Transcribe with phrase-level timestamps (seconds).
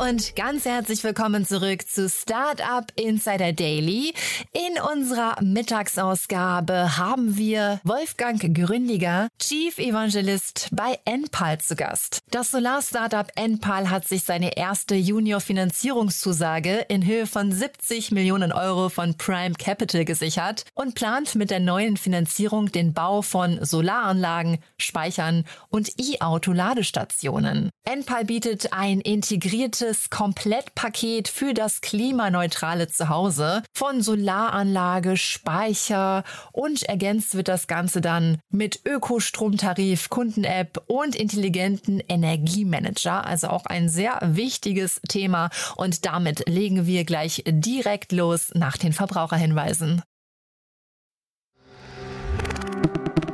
[0.00, 4.14] und ganz herzlich willkommen zurück zu Startup Insider Daily.
[4.54, 12.20] In unserer Mittagsausgabe haben wir Wolfgang Gründiger, Chief Evangelist bei Enpal zu Gast.
[12.30, 19.18] Das Solar-Startup Enpal hat sich seine erste Junior-Finanzierungszusage in Höhe von 70 Millionen Euro von
[19.18, 25.90] Prime Capital gesichert und plant mit der neuen Finanzierung den Bau von Solaranlagen, Speichern und
[25.98, 27.68] E-Auto-Ladestationen.
[27.84, 37.34] Enpal bietet ein integriertes integriertes Komplettpaket für das klimaneutrale Zuhause von Solaranlage, Speicher und ergänzt
[37.34, 43.26] wird das Ganze dann mit Ökostromtarif, Kunden-App und intelligenten Energiemanager.
[43.26, 48.92] Also auch ein sehr wichtiges Thema und damit legen wir gleich direkt los nach den
[48.92, 50.02] Verbraucherhinweisen.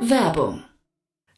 [0.01, 0.63] Werbung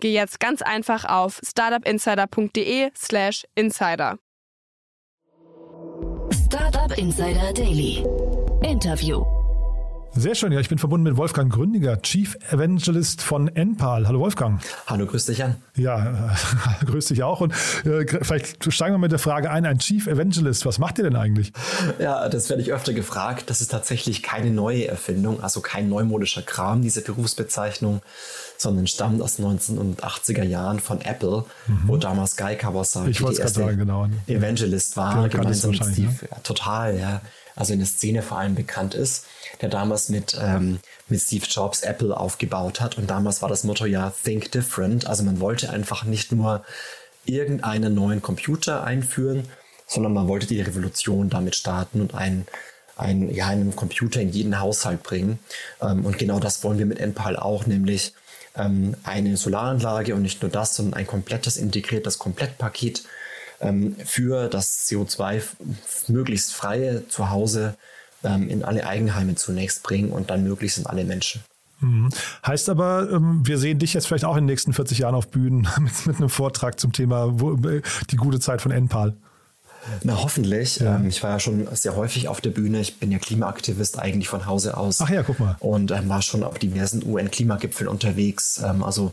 [0.00, 4.18] geh jetzt ganz einfach auf startupinsider.de/slash insider.
[6.32, 8.04] Startup Insider Daily.
[8.62, 9.39] Interview.
[10.16, 14.08] Sehr schön, ja, ich bin verbunden mit Wolfgang Gründiger, Chief Evangelist von Enpal.
[14.08, 14.60] Hallo Wolfgang.
[14.88, 15.54] Hallo, grüß dich an.
[15.76, 16.32] Ja,
[16.80, 17.40] äh, grüß dich auch.
[17.40, 17.52] Und
[17.84, 21.14] äh, vielleicht steigen wir mit der Frage ein, ein Chief Evangelist, was macht ihr denn
[21.14, 21.52] eigentlich?
[22.00, 23.50] Ja, das werde ich öfter gefragt.
[23.50, 28.02] Das ist tatsächlich keine neue Erfindung, also kein neumodischer Kram, diese Berufsbezeichnung,
[28.58, 31.82] sondern stammt aus den 1980er Jahren von Apple, mhm.
[31.86, 34.08] wo damals Guy Kawasaki ich die erste sagen, genau.
[34.26, 36.08] Evangelist war, gemeinsam mit Steve.
[36.08, 36.28] Ne?
[36.32, 37.20] Ja, total, ja
[37.60, 39.26] also in der Szene vor allem bekannt ist,
[39.60, 42.96] der damals mit, ähm, mit Steve Jobs Apple aufgebaut hat.
[42.98, 45.06] Und damals war das Motto ja Think Different.
[45.06, 46.64] Also man wollte einfach nicht nur
[47.26, 49.44] irgendeinen neuen Computer einführen,
[49.86, 52.46] sondern man wollte die Revolution damit starten und einen,
[52.96, 55.38] einen, ja, einen Computer in jeden Haushalt bringen.
[55.82, 58.14] Ähm, und genau das wollen wir mit NPAL auch, nämlich
[58.56, 63.04] ähm, eine Solaranlage und nicht nur das, sondern ein komplettes integriertes Komplettpaket
[63.60, 65.42] ähm, für das CO2
[66.08, 67.76] möglichst freie Zuhause
[68.24, 71.42] ähm, in alle Eigenheime zunächst bringen und dann möglichst in alle Menschen.
[71.80, 72.10] Mhm.
[72.46, 75.28] Heißt aber, ähm, wir sehen dich jetzt vielleicht auch in den nächsten 40 Jahren auf
[75.28, 77.34] Bühnen mit, mit einem Vortrag zum Thema
[78.10, 79.16] die gute Zeit von NPAL.
[80.02, 80.76] Na, hoffentlich.
[80.76, 80.96] Ja.
[80.96, 82.80] Ähm, ich war ja schon sehr häufig auf der Bühne.
[82.80, 85.00] Ich bin ja Klimaaktivist eigentlich von Hause aus.
[85.00, 85.56] Ach ja, guck mal.
[85.60, 88.60] Und ähm, war schon auf diversen UN-Klimagipfeln unterwegs.
[88.64, 89.12] Ähm, also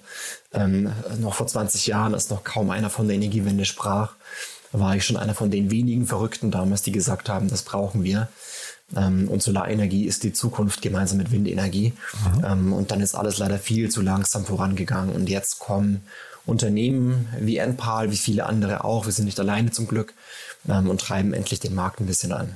[0.53, 4.13] ähm, noch vor 20 Jahren, als noch kaum einer von der Energiewende sprach,
[4.72, 8.28] war ich schon einer von den wenigen Verrückten damals, die gesagt haben, das brauchen wir.
[8.95, 11.94] Ähm, und Solarenergie ist die Zukunft gemeinsam mit Windenergie.
[12.44, 12.73] Mhm.
[12.73, 15.13] und dann ist alles leider viel zu langsam vorangegangen.
[15.16, 16.03] Und jetzt kommen
[16.47, 20.13] Unternehmen wie Enpal, wie viele andere auch, wir sind nicht alleine zum Glück,
[20.67, 22.55] ähm, und treiben endlich den Markt ein bisschen an.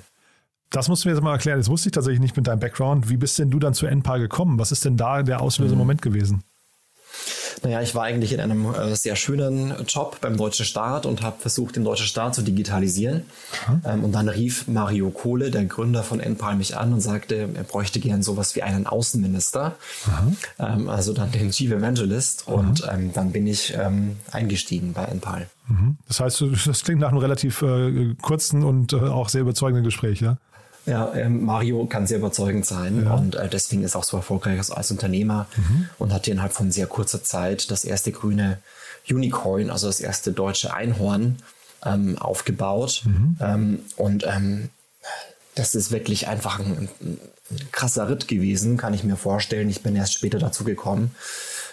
[0.69, 1.59] Das musst du mir jetzt mal erklären.
[1.59, 3.09] Das wusste ich tatsächlich nicht mit deinem Background.
[3.09, 4.57] Wie bist denn du dann zu Enpal gekommen?
[4.57, 5.79] Was ist denn da der auslösende mhm.
[5.79, 6.43] Moment gewesen?
[7.63, 11.39] Naja, ich war eigentlich in einem äh, sehr schönen Job beim deutschen Staat und habe
[11.39, 13.23] versucht, den deutschen Staat zu digitalisieren.
[13.85, 17.63] Ähm, und dann rief Mario Kohle, der Gründer von Enpal, mich an und sagte, er
[17.63, 19.75] bräuchte gern sowas wie einen Außenminister.
[20.59, 22.45] Ähm, also dann den Chief Evangelist.
[22.47, 22.53] Aha.
[22.53, 25.47] Und ähm, dann bin ich ähm, eingestiegen bei Enpal.
[25.67, 25.97] Mhm.
[26.07, 30.21] Das heißt, das klingt nach einem relativ äh, kurzen und äh, auch sehr überzeugenden Gespräch,
[30.21, 30.37] ja?
[30.85, 33.13] Ja, ähm, Mario kann sehr überzeugend sein ja.
[33.13, 35.89] und äh, deswegen ist er auch so erfolgreich als Unternehmer mhm.
[35.99, 38.57] und hat innerhalb von sehr kurzer Zeit das erste grüne
[39.09, 41.37] Unicorn, also das erste deutsche Einhorn,
[41.85, 43.03] ähm, aufgebaut.
[43.05, 43.37] Mhm.
[43.39, 44.69] Ähm, und ähm,
[45.55, 47.19] das ist wirklich einfach ein, ein,
[47.71, 49.69] krasser Ritt gewesen, kann ich mir vorstellen.
[49.69, 51.13] Ich bin erst später dazu gekommen.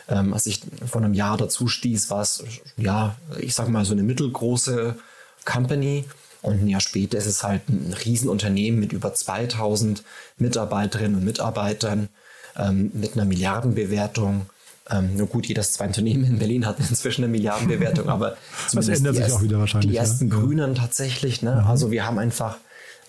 [0.09, 2.43] Ähm, als ich vor einem Jahr dazu stieß, war es,
[2.77, 4.97] ja, ich sag mal, so eine mittelgroße
[5.45, 6.05] Company
[6.43, 10.03] und ein Jahr später ist es halt ein Riesenunternehmen mit über 2000
[10.39, 12.09] Mitarbeiterinnen und Mitarbeitern,
[12.57, 14.47] ähm, mit einer Milliardenbewertung
[14.91, 18.39] Ähm, nur gut, jedes zweite Unternehmen in Berlin hat inzwischen eine Milliardenbewertung, aber
[18.73, 19.91] das ändert sich auch wieder wahrscheinlich.
[19.91, 20.35] Die ersten ja.
[20.35, 21.43] Grünen tatsächlich.
[21.43, 21.61] Ne?
[21.63, 21.71] Mhm.
[21.71, 22.57] Also wir haben einfach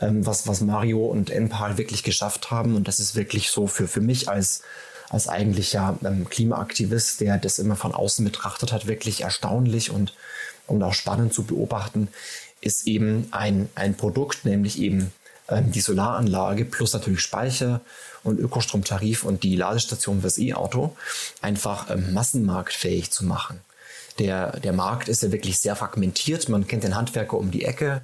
[0.01, 3.87] ähm, was, was Mario und Enpal wirklich geschafft haben und das ist wirklich so für,
[3.87, 4.61] für mich als
[5.09, 10.13] als eigentlicher ähm, Klimaaktivist, der das immer von außen betrachtet hat, wirklich erstaunlich und,
[10.67, 12.09] und auch spannend zu beobachten,
[12.61, 15.11] ist eben ein, ein Produkt, nämlich eben
[15.49, 17.81] ähm, die Solaranlage plus natürlich Speicher
[18.23, 20.95] und Ökostromtarif und die Ladestation fürs E-Auto
[21.41, 23.61] einfach ähm, massenmarktfähig zu machen.
[24.19, 26.49] Der, der Markt ist ja wirklich sehr fragmentiert.
[26.49, 28.01] Man kennt den Handwerker um die Ecke.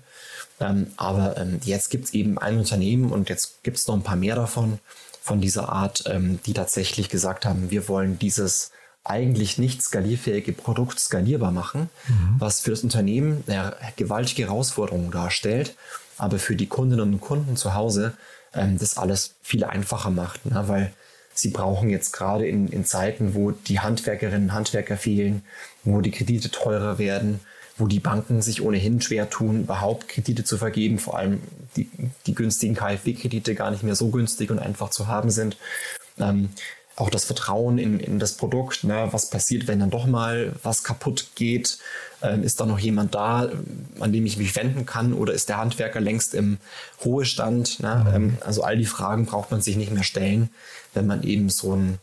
[0.59, 4.03] Ähm, aber ähm, jetzt gibt es eben ein Unternehmen und jetzt gibt es noch ein
[4.03, 4.79] paar mehr davon,
[5.21, 8.71] von dieser Art, ähm, die tatsächlich gesagt haben, wir wollen dieses
[9.05, 12.35] eigentlich nicht skalierfähige Produkt skalierbar machen, mhm.
[12.39, 15.75] was für das Unternehmen eine gewaltige Herausforderung darstellt,
[16.17, 18.13] aber für die Kundinnen und Kunden zu Hause
[18.53, 20.63] ähm, das alles viel einfacher macht, ne?
[20.67, 20.91] weil
[21.33, 25.43] sie brauchen jetzt gerade in, in Zeiten, wo die Handwerkerinnen und Handwerker fehlen,
[25.83, 27.41] wo die Kredite teurer werden,
[27.77, 31.41] wo die Banken sich ohnehin schwer tun, überhaupt Kredite zu vergeben, vor allem
[31.75, 31.89] die,
[32.25, 35.57] die günstigen KfW-Kredite gar nicht mehr so günstig und einfach zu haben sind.
[36.17, 36.49] Ähm,
[36.95, 39.09] auch das Vertrauen in, in das Produkt, ne?
[39.11, 41.77] was passiert, wenn dann doch mal was kaputt geht,
[42.21, 43.49] ähm, ist da noch jemand da,
[43.99, 46.57] an dem ich mich wenden kann oder ist der Handwerker längst im
[47.03, 47.81] Ruhestand?
[47.81, 48.05] Ne?
[48.07, 48.15] Mhm.
[48.15, 50.49] Ähm, also all die Fragen braucht man sich nicht mehr stellen,
[50.93, 51.99] wenn man eben so ein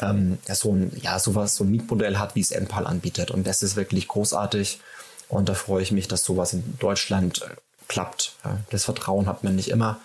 [0.00, 3.30] ähm, so ein, ja, sowas, so ein Mietmodell hat, wie es Enpal anbietet.
[3.30, 4.80] Und das ist wirklich großartig.
[5.28, 7.54] Und da freue ich mich, dass sowas in Deutschland äh,
[7.88, 8.34] klappt.
[8.70, 10.00] Das Vertrauen hat man nicht immer,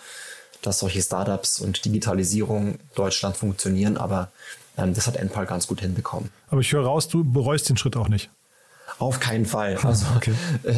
[0.62, 4.30] dass solche Startups und Digitalisierung in Deutschland funktionieren, aber
[4.78, 6.30] ähm, das hat Enpal ganz gut hinbekommen.
[6.50, 8.30] Aber ich höre raus, du bereust den Schritt auch nicht.
[9.00, 9.78] Auf keinen Fall.
[9.84, 10.34] Also, okay.
[10.64, 10.74] äh,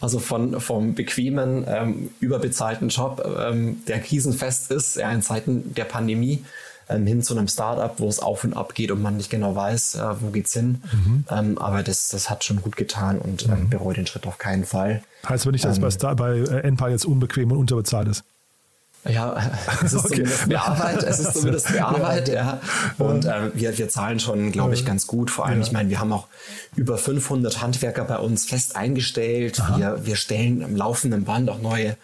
[0.00, 5.84] also von, vom bequemen, ähm, überbezahlten Job, ähm, der krisenfest ist, ja, in Zeiten der
[5.84, 6.44] Pandemie,
[6.90, 9.54] ähm, hin zu einem Startup, wo es auf und ab geht und man nicht genau
[9.54, 10.82] weiß, äh, wo geht's hin.
[10.92, 11.24] Mhm.
[11.30, 13.70] Ähm, aber das, das hat schon gut getan und ähm, mhm.
[13.70, 15.02] bereue den Schritt auf keinen Fall.
[15.26, 18.24] Heißt aber nicht, dass ähm, bei, Star bei äh, Enpal jetzt unbequem und unterbezahlt ist.
[19.04, 19.36] Ja,
[19.84, 20.08] es ist okay.
[20.08, 21.02] zumindest mehr Arbeit.
[21.02, 22.60] Es ist zumindest mehr Arbeit, ja.
[22.98, 25.30] Und äh, wir, wir zahlen schon, glaube ich, ganz gut.
[25.30, 25.66] Vor allem, ja.
[25.66, 26.26] ich meine, wir haben auch
[26.76, 29.62] über 500 Handwerker bei uns fest eingestellt.
[29.76, 31.96] Wir, wir stellen am laufenden Band auch neue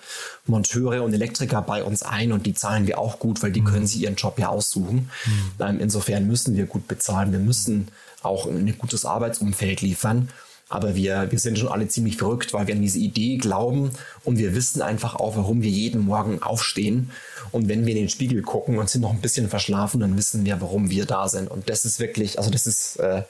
[0.46, 3.66] Monteure und Elektriker bei uns ein und die zahlen wir auch gut, weil die mhm.
[3.66, 5.10] können sie ihren Job ja aussuchen.
[5.26, 5.52] Mhm.
[5.60, 7.32] Ähm, insofern müssen wir gut bezahlen.
[7.32, 7.88] Wir müssen
[8.22, 10.28] auch ein gutes Arbeitsumfeld liefern.
[10.68, 13.90] Aber wir, wir sind schon alle ziemlich verrückt, weil wir an diese Idee glauben
[14.24, 17.10] und wir wissen einfach auch, warum wir jeden Morgen aufstehen.
[17.52, 20.44] Und wenn wir in den Spiegel gucken und sind noch ein bisschen verschlafen, dann wissen
[20.44, 21.50] wir, warum wir da sind.
[21.50, 23.22] Und das ist wirklich, also das ist, äh,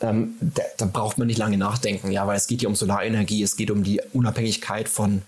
[0.00, 3.42] ähm, da, da, braucht man nicht lange nachdenken, ja, weil es geht hier um Solarenergie,
[3.42, 5.22] es geht um die Unabhängigkeit von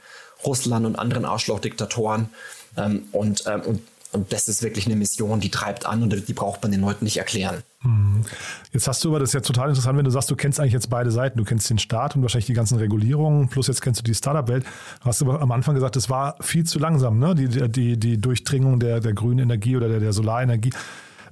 [0.44, 2.28] Russland und anderen Arschlochdiktatoren.
[2.76, 3.80] Ähm, und, ähm, und
[4.12, 7.04] und das ist wirklich eine Mission, die treibt an und die braucht man den Leuten
[7.04, 7.62] nicht erklären.
[7.80, 8.24] Hm.
[8.72, 10.72] Jetzt hast du aber, das ist ja total interessant, wenn du sagst, du kennst eigentlich
[10.72, 11.38] jetzt beide Seiten.
[11.38, 14.64] Du kennst den Staat und wahrscheinlich die ganzen Regulierungen, plus jetzt kennst du die Startup-Welt.
[15.00, 17.34] Du hast aber am Anfang gesagt, es war viel zu langsam, ne?
[17.34, 20.70] die, die, die Durchdringung der, der grünen Energie oder der, der Solarenergie.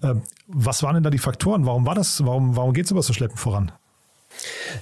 [0.02, 1.64] Ähm, was waren denn da die Faktoren?
[1.64, 3.72] Warum war das, warum, warum geht es aber so schleppend voran?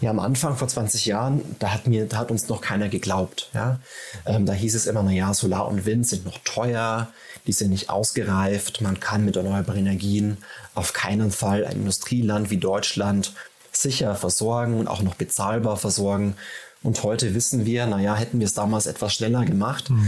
[0.01, 3.51] Ja, am Anfang vor 20 Jahren, da hat mir, da hat uns noch keiner geglaubt.
[3.55, 3.79] Ja?
[4.27, 7.09] Ähm, da hieß es immer, naja, Solar und Wind sind noch teuer,
[7.47, 10.39] die sind nicht ausgereift, man kann mit erneuerbaren Energien
[10.75, 13.33] auf keinen Fall ein Industrieland wie Deutschland
[13.73, 16.37] sicher versorgen und auch noch bezahlbar versorgen.
[16.85, 20.06] Und heute wissen wir, naja, hätten wir es damals etwas schneller gemacht, mhm.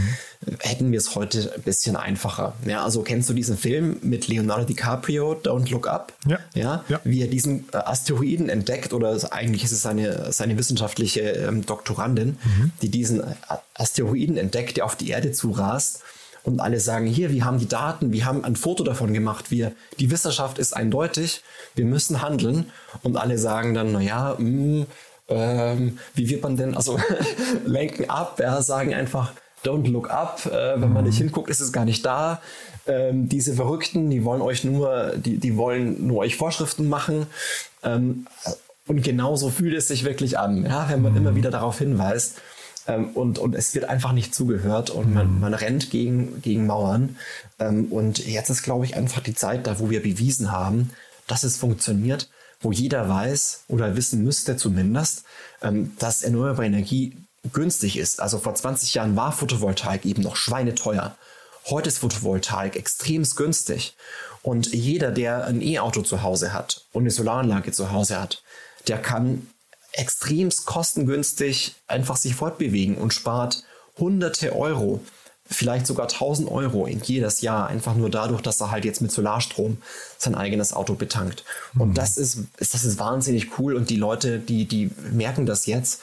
[0.59, 2.53] hätten wir es heute ein bisschen einfacher.
[2.67, 6.13] Ja, also kennst du diesen Film mit Leonardo DiCaprio, Don't Look Up?
[6.27, 6.37] Ja.
[6.53, 7.01] Ja, ja.
[7.03, 12.37] wie er diesen äh, Asteroiden entdeckt, oder eigentlich ist es seine, seine wissenschaftliche ähm, Doktorandin,
[12.43, 12.71] mhm.
[12.83, 13.33] die diesen äh,
[13.73, 16.03] Asteroiden entdeckt, der auf die Erde zurast.
[16.43, 19.73] Und alle sagen, hier, wir haben die Daten, wir haben ein Foto davon gemacht, wir,
[19.99, 21.41] die Wissenschaft ist eindeutig,
[21.75, 22.71] wir müssen handeln.
[23.01, 24.85] Und alle sagen dann, naja, mh, hm,
[25.29, 26.99] ähm, wie wird man denn, also
[27.65, 31.71] lenken ab, ja, sagen einfach, don't look up, äh, wenn man nicht hinguckt, ist es
[31.71, 32.41] gar nicht da.
[32.85, 37.27] Ähm, diese Verrückten, die wollen euch nur, die, die wollen nur euch Vorschriften machen.
[37.83, 38.27] Ähm,
[38.87, 41.17] und genauso fühlt es sich wirklich an, ja, wenn man mhm.
[41.17, 42.39] immer wieder darauf hinweist.
[42.87, 45.39] Ähm, und, und es wird einfach nicht zugehört und man, mhm.
[45.41, 47.17] man rennt gegen, gegen Mauern.
[47.59, 50.91] Ähm, und jetzt ist, glaube ich, einfach die Zeit da, wo wir bewiesen haben,
[51.27, 52.29] dass es funktioniert
[52.59, 55.23] wo jeder weiß oder wissen müsste zumindest,
[55.61, 57.17] ähm, dass erneuerbare Energie
[57.53, 58.21] günstig ist.
[58.21, 61.15] Also vor 20 Jahren war Photovoltaik eben noch schweineteuer.
[61.69, 63.95] Heute ist Photovoltaik extrem günstig.
[64.41, 68.41] Und jeder, der ein E-Auto zu Hause hat und eine Solaranlage zu Hause hat,
[68.87, 69.47] der kann
[69.91, 73.63] extrem kostengünstig einfach sich fortbewegen und spart
[73.97, 75.01] hunderte Euro
[75.49, 79.11] vielleicht sogar 1000 Euro in jedes Jahr, einfach nur dadurch, dass er halt jetzt mit
[79.11, 79.77] Solarstrom
[80.17, 81.43] sein eigenes Auto betankt.
[81.73, 81.81] Mhm.
[81.81, 86.01] Und das ist, das ist wahnsinnig cool und die Leute, die, die merken das jetzt.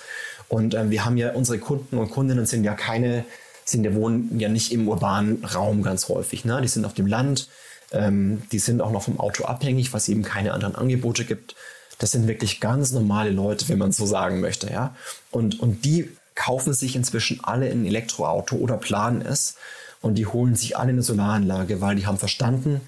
[0.49, 3.25] Und äh, wir haben ja, unsere Kunden und Kundinnen sind ja keine,
[3.65, 6.45] sind ja wohnen ja nicht im urbanen Raum ganz häufig.
[6.45, 6.61] Ne?
[6.63, 7.49] Die sind auf dem Land,
[7.93, 11.55] ähm, die sind auch noch vom Auto abhängig, was eben keine anderen Angebote gibt.
[11.99, 14.71] Das sind wirklich ganz normale Leute, wenn man so sagen möchte.
[14.71, 14.95] Ja?
[15.31, 19.57] Und, und die kaufen sich inzwischen alle ein Elektroauto oder planen es
[20.01, 22.81] und die holen sich alle eine Solaranlage, weil die haben verstanden,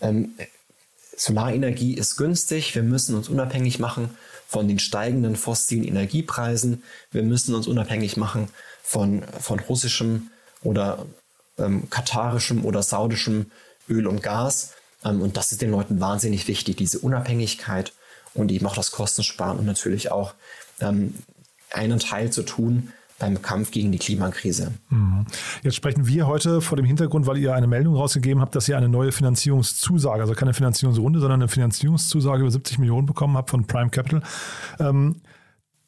[0.00, 0.32] ähm,
[1.16, 4.10] Solarenergie ist günstig, wir müssen uns unabhängig machen
[4.46, 8.48] von den steigenden fossilen Energiepreisen, wir müssen uns unabhängig machen
[8.82, 10.30] von, von russischem
[10.62, 11.04] oder
[11.58, 13.50] ähm, katarischem oder saudischem
[13.88, 14.74] Öl und Gas.
[15.04, 17.92] Ähm, und das ist den Leuten wahnsinnig wichtig, diese Unabhängigkeit
[18.34, 20.34] und eben auch das Kostensparen und natürlich auch
[20.80, 21.14] ähm,
[21.72, 24.72] einen Teil zu tun beim Kampf gegen die Klimakrise.
[24.90, 25.26] Mhm.
[25.62, 28.76] Jetzt sprechen wir heute vor dem Hintergrund, weil ihr eine Meldung rausgegeben habt, dass ihr
[28.76, 33.66] eine neue Finanzierungszusage, also keine Finanzierungsrunde, sondern eine Finanzierungszusage über 70 Millionen bekommen habt von
[33.66, 34.22] Prime Capital.
[34.78, 35.16] Ähm,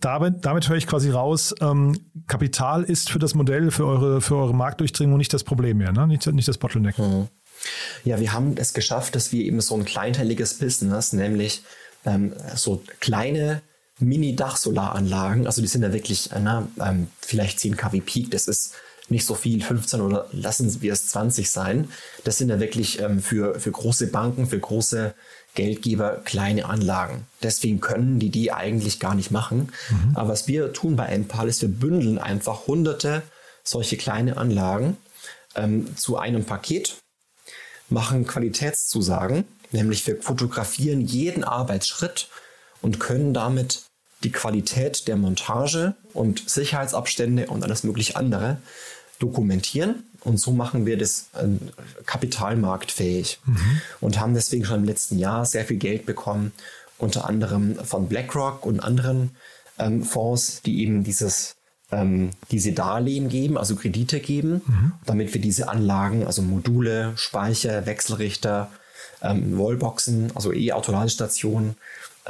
[0.00, 4.36] damit, damit höre ich quasi raus, ähm, Kapital ist für das Modell, für eure, für
[4.36, 6.06] eure Marktdurchdringung nicht das Problem mehr, ne?
[6.06, 6.98] nicht, nicht das Bottleneck.
[6.98, 7.28] Mhm.
[8.04, 11.62] Ja, wir haben es geschafft, dass wir eben so ein kleinteiliges Business, nämlich
[12.06, 13.60] ähm, so kleine
[14.00, 18.74] Mini-Dachsolaranlagen, also die sind ja wirklich, äh, na, ähm, vielleicht 10 kW Peak, das ist
[19.08, 21.90] nicht so viel, 15 oder lassen wir es 20 sein.
[22.24, 25.14] Das sind ja wirklich ähm, für, für große Banken, für große
[25.54, 27.26] Geldgeber kleine Anlagen.
[27.42, 29.72] Deswegen können die die eigentlich gar nicht machen.
[29.90, 30.16] Mhm.
[30.16, 33.22] Aber was wir tun bei Enpal ist, wir bündeln einfach hunderte
[33.64, 34.96] solche kleine Anlagen
[35.56, 36.96] ähm, zu einem Paket,
[37.88, 42.28] machen Qualitätszusagen, nämlich wir fotografieren jeden Arbeitsschritt
[42.80, 43.82] und können damit
[44.22, 48.58] die Qualität der Montage und Sicherheitsabstände und alles mögliche andere
[49.18, 50.04] dokumentieren.
[50.22, 51.46] Und so machen wir das äh,
[52.04, 53.80] kapitalmarktfähig mhm.
[54.00, 56.52] und haben deswegen schon im letzten Jahr sehr viel Geld bekommen,
[56.98, 59.30] unter anderem von BlackRock und anderen
[59.78, 61.56] ähm, Fonds, die eben dieses,
[61.90, 64.92] ähm, diese Darlehen geben, also Kredite geben, mhm.
[65.06, 68.70] damit wir diese Anlagen, also Module, Speicher, Wechselrichter,
[69.22, 71.76] ähm, Wallboxen, also E-Autoladestationen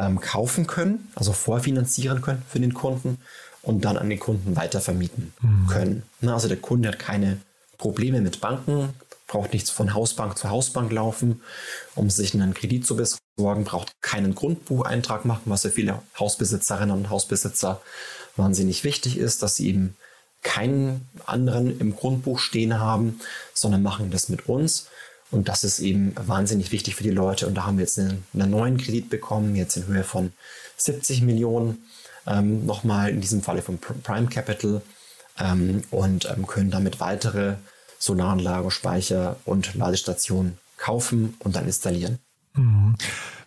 [0.01, 3.19] ähm, kaufen können, also vorfinanzieren können für den Kunden
[3.63, 5.67] und dann an den Kunden weitervermieten mhm.
[5.67, 6.03] können.
[6.21, 7.39] Na, also der Kunde hat keine
[7.79, 8.95] Probleme mit Banken,
[9.27, 11.41] braucht nichts von Hausbank zu Hausbank laufen,
[11.95, 17.11] um sich einen Kredit zu besorgen, braucht keinen Grundbucheintrag machen, was für viele Hausbesitzerinnen und
[17.11, 17.81] Hausbesitzer
[18.37, 19.97] wahnsinnig wichtig ist, dass sie eben
[20.43, 23.21] keinen anderen im Grundbuch stehen haben,
[23.53, 24.89] sondern machen das mit uns.
[25.31, 27.47] Und das ist eben wahnsinnig wichtig für die Leute.
[27.47, 30.33] Und da haben wir jetzt einen, einen neuen Kredit bekommen, jetzt in Höhe von
[30.77, 31.85] 70 Millionen,
[32.27, 34.83] ähm, nochmal in diesem Falle von Prime Capital
[35.39, 37.55] ähm, und ähm, können damit weitere
[37.99, 42.19] Solaranlagen, Speicher und Ladestationen kaufen und dann installieren.
[42.57, 42.95] Mhm.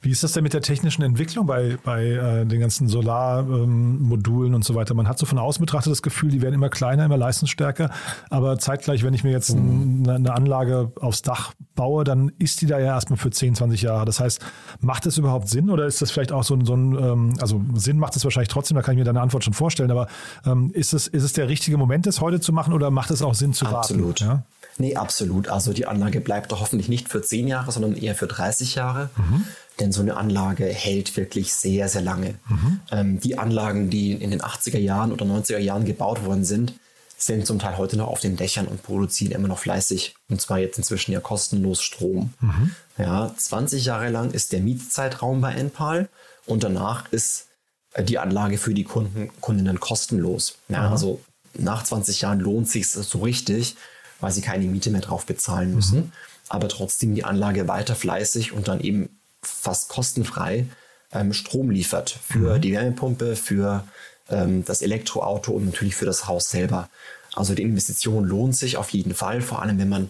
[0.02, 4.56] Wie ist das denn mit der technischen Entwicklung bei, bei äh, den ganzen Solarmodulen ähm,
[4.56, 4.94] und so weiter?
[4.94, 7.90] Man hat so von außen betrachtet das Gefühl, die werden immer kleiner, immer leistungsstärker.
[8.30, 10.04] Aber zeitgleich, wenn ich mir jetzt mhm.
[10.04, 13.82] ein, eine Anlage aufs Dach baue, dann ist die da ja erstmal für 10, 20
[13.82, 14.06] Jahre.
[14.06, 14.42] Das heißt,
[14.82, 17.62] macht das überhaupt Sinn oder ist das vielleicht auch so ein, so ein ähm, also
[17.76, 20.08] Sinn macht es wahrscheinlich trotzdem, da kann ich mir deine Antwort schon vorstellen, aber
[20.46, 23.22] ähm, ist, es, ist es der richtige Moment, das heute zu machen oder macht es
[23.22, 24.22] auch Sinn zu Absolut.
[24.22, 24.24] warten?
[24.24, 24.44] Ja?
[24.78, 25.48] Nee, absolut.
[25.48, 29.10] Also die Anlage bleibt doch hoffentlich nicht für 10 Jahre, sondern eher für 30 Jahre.
[29.18, 29.46] Mhm.
[29.80, 32.36] Denn so eine Anlage hält wirklich sehr, sehr lange.
[32.48, 32.80] Mhm.
[32.92, 36.74] Ähm, die Anlagen, die in den 80er Jahren oder 90er Jahren gebaut worden sind,
[37.18, 40.16] sind zum Teil heute noch auf den Dächern und produzieren immer noch fleißig.
[40.30, 42.34] Und zwar jetzt inzwischen ja kostenlos Strom.
[42.42, 42.72] Mhm.
[42.98, 46.10] Ja, 20 Jahre lang ist der Mietzeitraum bei Enpal
[46.46, 47.48] und danach ist
[47.94, 50.58] äh, die Anlage für die Kunden, Kundinnen kostenlos.
[50.70, 51.22] Ja, also
[51.54, 53.76] nach 20 Jahren lohnt sich so richtig,
[54.20, 55.98] weil sie keine Miete mehr drauf bezahlen müssen.
[55.98, 56.12] Mhm.
[56.50, 59.10] Aber trotzdem die Anlage weiter fleißig und dann eben
[59.42, 60.66] fast kostenfrei
[61.12, 62.62] ähm, Strom liefert für mhm.
[62.62, 63.86] die Wärmepumpe, für
[64.30, 66.90] ähm, das Elektroauto und natürlich für das Haus selber.
[67.34, 70.10] Also die Investition lohnt sich auf jeden Fall, vor allem wenn man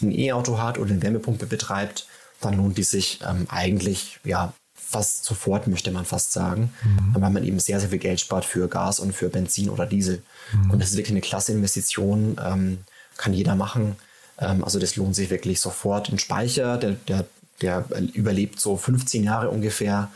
[0.00, 2.06] ein E-Auto hat oder eine Wärmepumpe betreibt,
[2.40, 7.20] dann lohnt die sich ähm, eigentlich ja fast sofort, möchte man fast sagen, mhm.
[7.20, 10.22] weil man eben sehr, sehr viel Geld spart für Gas und für Benzin oder Diesel.
[10.52, 10.70] Mhm.
[10.70, 12.78] Und das ist wirklich eine klasse Investition, ähm,
[13.18, 13.96] kann jeder machen.
[14.40, 16.08] Ähm, also das lohnt sich wirklich sofort.
[16.08, 17.26] Ein Speicher, der, der
[17.60, 17.84] der
[18.14, 20.10] überlebt so 15 Jahre ungefähr.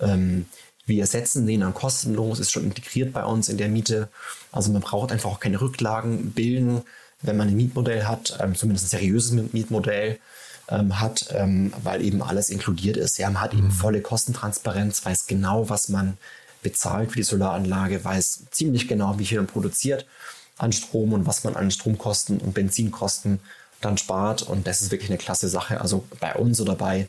[0.00, 0.46] Ähm,
[0.86, 4.08] wir ersetzen den dann kostenlos, ist schon integriert bei uns in der Miete.
[4.52, 6.82] Also man braucht einfach auch keine Rücklagen bilden,
[7.20, 10.18] wenn man ein Mietmodell hat, ähm, zumindest ein seriöses Mietmodell
[10.68, 13.18] ähm, hat, ähm, weil eben alles inkludiert ist.
[13.18, 13.72] Ja, man hat eben mhm.
[13.72, 16.16] volle Kostentransparenz, weiß genau, was man
[16.62, 20.06] bezahlt für die Solaranlage, weiß ziemlich genau, wie viel man produziert
[20.58, 23.40] an Strom und was man an Stromkosten und Benzinkosten
[23.80, 24.42] dann spart.
[24.42, 25.80] Und das ist wirklich eine klasse Sache.
[25.80, 27.08] Also bei uns oder bei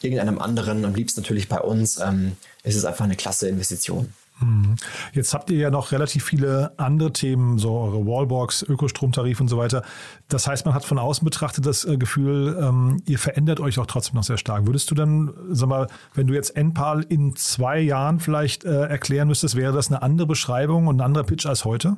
[0.00, 4.12] irgendeinem anderen, am liebsten natürlich bei uns, ähm, ist es einfach eine klasse Investition.
[4.40, 4.76] Mhm.
[5.12, 9.58] Jetzt habt ihr ja noch relativ viele andere Themen, so eure Wallbox, Ökostromtarif und so
[9.58, 9.82] weiter.
[10.28, 13.86] Das heißt, man hat von außen betrachtet das äh, Gefühl, ähm, ihr verändert euch auch
[13.86, 14.66] trotzdem noch sehr stark.
[14.66, 19.28] Würdest du dann, sag mal, wenn du jetzt NPAL in zwei Jahren vielleicht äh, erklären
[19.28, 21.96] müsstest, wäre das eine andere Beschreibung und ein anderer Pitch als heute?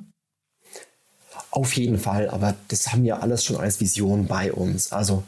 [1.55, 4.91] Auf jeden Fall, aber das haben wir alles schon als Vision bei uns.
[4.91, 5.23] Also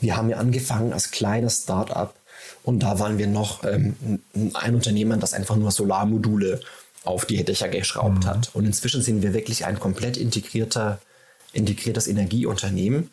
[0.00, 2.14] wir haben ja angefangen als kleines Start-up
[2.62, 4.22] und da waren wir noch ähm,
[4.54, 6.60] ein Unternehmen, das einfach nur Solarmodule
[7.04, 8.26] auf die Dächer geschraubt mhm.
[8.26, 8.54] hat.
[8.54, 10.98] Und inzwischen sind wir wirklich ein komplett integrierter,
[11.52, 13.10] integriertes Energieunternehmen,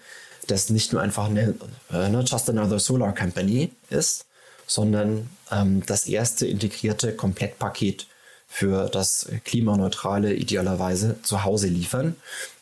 [0.47, 1.55] das nicht nur einfach eine,
[1.91, 4.25] äh, just another solar company ist,
[4.67, 8.07] sondern ähm, das erste integrierte Komplettpaket
[8.55, 12.15] für das klimaneutrale idealerweise zu Hause liefern,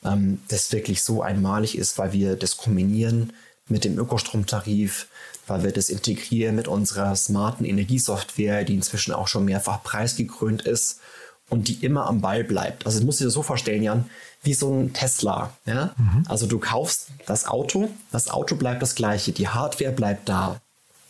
[0.06, 3.34] ähm, das wirklich so einmalig ist, weil wir das kombinieren
[3.68, 5.08] mit dem Ökostromtarif,
[5.48, 11.02] weil wir das integrieren mit unserer smarten Energiesoftware, die inzwischen auch schon mehrfach preisgekrönt ist
[11.50, 12.86] und die immer am Ball bleibt.
[12.86, 14.10] Also das musst du dir so vorstellen, Jan,
[14.44, 15.54] wie so ein Tesla.
[15.66, 15.94] Ja?
[15.98, 16.24] Mhm.
[16.30, 20.62] Also du kaufst das Auto, das Auto bleibt das gleiche, die Hardware bleibt da,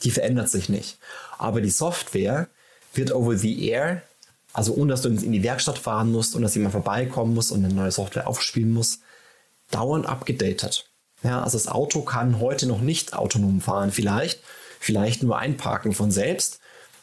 [0.01, 0.97] die verändert sich nicht.
[1.37, 2.47] Aber die Software
[2.95, 4.01] wird over the air,
[4.53, 7.63] also ohne dass du in die Werkstatt fahren musst und dass jemand vorbeikommen muss und
[7.63, 8.99] eine neue Software aufspielen muss,
[9.69, 10.85] dauernd abgedatet.
[11.23, 14.41] Ja, also das Auto kann heute noch nicht autonom fahren, vielleicht,
[14.79, 16.59] vielleicht nur einparken von selbst,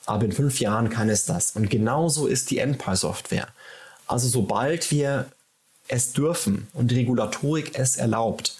[0.07, 1.53] aber in fünf Jahren kann es das.
[1.53, 3.49] Und genauso ist die Empire-Software.
[4.07, 5.27] Also sobald wir
[5.87, 8.57] es dürfen und die Regulatorik es erlaubt,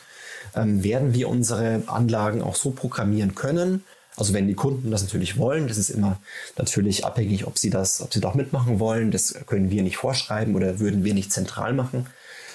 [0.55, 3.85] ähm, werden wir unsere Anlagen auch so programmieren können.
[4.19, 6.21] Also wenn die Kunden das natürlich wollen, das ist immer
[6.57, 9.11] natürlich abhängig, ob sie das, ob sie doch mitmachen wollen.
[9.11, 12.07] Das können wir nicht vorschreiben oder würden wir nicht zentral machen,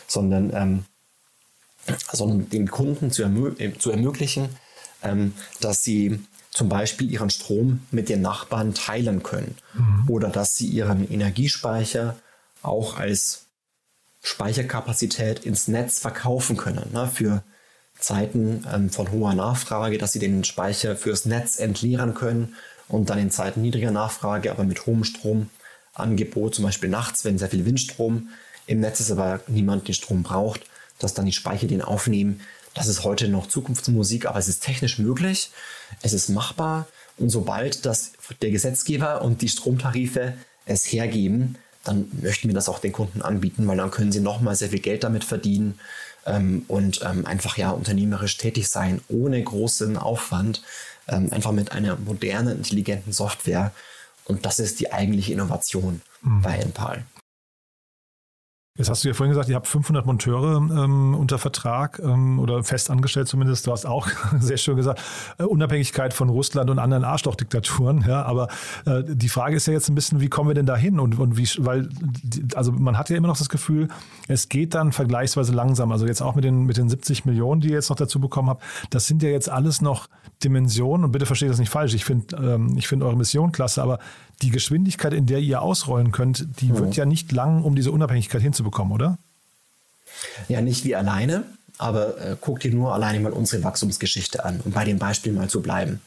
[0.08, 0.86] sondern ähm,
[2.12, 4.50] sondern den Kunden zu, ermö äh, zu ermöglichen,
[5.02, 10.10] ähm, dass sie zum Beispiel ihren Strom mit den Nachbarn teilen können mhm.
[10.10, 12.16] oder dass sie ihren Energiespeicher
[12.62, 13.46] auch als
[14.22, 17.44] Speicherkapazität ins Netz verkaufen können ne, für
[18.04, 22.56] Zeiten ähm, von hoher Nachfrage, dass sie den Speicher fürs Netz entleeren können
[22.88, 27.50] und dann in Zeiten niedriger Nachfrage, aber mit hohem Stromangebot, zum Beispiel nachts, wenn sehr
[27.50, 28.30] viel Windstrom
[28.68, 30.66] im Netz ist, aber niemand den Strom braucht,
[31.00, 32.42] dass dann die Speicher den aufnehmen.
[32.74, 35.52] Das ist heute noch Zukunftsmusik, aber es ist technisch möglich,
[36.02, 36.88] es ist machbar.
[37.18, 40.34] Und sobald das der Gesetzgeber und die Stromtarife
[40.66, 44.56] es hergeben, dann möchten wir das auch den Kunden anbieten, weil dann können sie nochmal
[44.56, 45.80] sehr viel Geld damit verdienen
[46.26, 50.62] ähm, und ähm, einfach ja unternehmerisch tätig sein, ohne großen Aufwand,
[51.08, 53.72] ähm, einfach mit einer modernen, intelligenten Software.
[54.26, 56.42] Und das ist die eigentliche Innovation mhm.
[56.42, 57.06] bei Enpal.
[58.76, 62.64] Jetzt hast du ja vorhin gesagt, ihr habt 500 Monteure ähm, unter Vertrag ähm, oder
[62.64, 63.68] fest angestellt zumindest.
[63.68, 64.08] Du hast auch
[64.40, 65.00] sehr schön gesagt,
[65.38, 68.04] äh, Unabhängigkeit von Russland und anderen Arschlochdiktaturen.
[68.08, 68.48] Ja, aber
[68.88, 71.00] äh, die Frage ist ja jetzt ein bisschen, wie kommen wir denn da hin?
[71.00, 71.88] Und, und wie, weil,
[72.56, 73.90] also man hat ja immer noch das Gefühl,
[74.28, 75.92] es geht dann vergleichsweise langsam.
[75.92, 78.50] Also jetzt auch mit den, mit den 70 Millionen, die ihr jetzt noch dazu bekommen
[78.50, 80.08] habt, das sind ja jetzt alles noch
[80.44, 81.06] Dimensionen.
[81.06, 81.94] Und bitte versteht das nicht falsch.
[81.94, 84.00] Ich finde ähm, ich finde eure Mission klasse, aber
[84.42, 86.80] die Geschwindigkeit, in der ihr ausrollen könnt, die mhm.
[86.80, 89.18] wird ja nicht lang, um diese Unabhängigkeit hinzubekommen, oder?
[90.48, 91.44] Ja, nicht wie alleine,
[91.78, 95.50] aber äh, guck dir nur alleine mal unsere Wachstumsgeschichte an, um bei dem Beispiel mal
[95.50, 96.02] zu bleiben.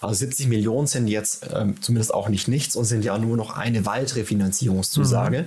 [0.00, 3.56] Also 70 Millionen sind jetzt ähm, zumindest auch nicht nichts und sind ja nur noch
[3.56, 5.42] eine weitere Finanzierungszusage.
[5.42, 5.46] Mhm.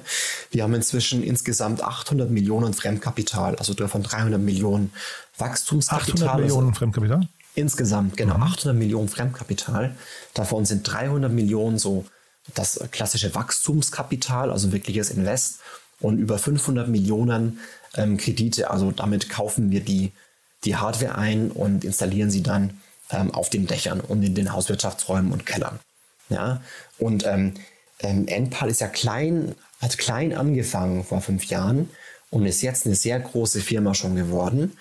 [0.52, 4.92] Wir haben inzwischen insgesamt 800 Millionen Fremdkapital, also davon 300 Millionen
[5.38, 6.28] Wachstumskapital.
[6.28, 7.28] 800 Millionen Fremdkapital?
[7.60, 8.44] Insgesamt, genau, mhm.
[8.44, 9.96] 800 Millionen Fremdkapital.
[10.34, 12.06] Davon sind 300 Millionen so
[12.56, 15.60] das klassische Wachstumskapital, also wirkliches Invest
[16.00, 17.60] und über 500 Millionen
[17.96, 18.72] ähm, Kredite.
[18.72, 20.12] Also damit kaufen wir die,
[20.64, 22.80] die Hardware ein und installieren sie dann
[23.12, 25.80] ähm, auf den Dächern und in den Hauswirtschaftsräumen und Kellern.
[26.30, 26.62] Ja?
[26.98, 27.56] Und ähm,
[28.00, 31.90] ähm, Enpal ist ja klein, hat klein angefangen vor fünf Jahren
[32.30, 34.78] und ist jetzt eine sehr große Firma schon geworden.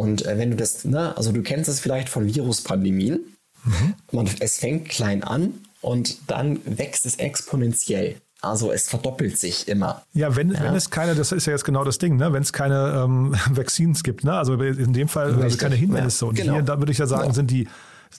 [0.00, 3.20] Und äh, wenn du das, ne, also du kennst es vielleicht von Viruspandemien.
[3.64, 3.94] Mhm.
[4.12, 8.16] Man, es fängt klein an und dann wächst es exponentiell.
[8.40, 10.00] Also es verdoppelt sich immer.
[10.14, 10.62] Ja, wenn, ja.
[10.62, 12.32] wenn es keine, das ist ja jetzt genau das Ding, ne?
[12.32, 14.32] wenn es keine ähm, Vaccines gibt, ne?
[14.32, 16.24] also in dem Fall also keine Hindernisse.
[16.24, 16.52] Ja, und genau.
[16.54, 17.34] hier, da würde ich ja sagen, ja.
[17.34, 17.68] sind die,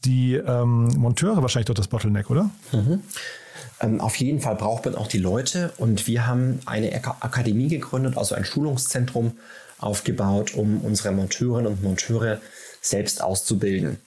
[0.06, 2.52] die ähm, Monteure wahrscheinlich doch das Bottleneck, oder?
[2.74, 3.02] Mhm.
[3.80, 8.20] Ähm, auf jeden Fall braucht man auch die Leute und wir haben eine Akademie gegründet,
[8.20, 9.32] also ein Schulungszentrum,
[9.82, 12.42] aufgebaut, um unsere Monteurinnen und Monteure
[12.82, 13.98] selbst auszubilden.